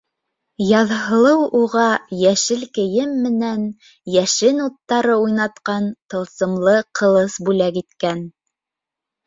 [0.67, 1.89] Яҙһылыу уға
[2.21, 3.67] йәшел кейем менән
[4.15, 8.29] йәшен уттары уйнатҡан тылсымлы ҡылыс бүләк иткән.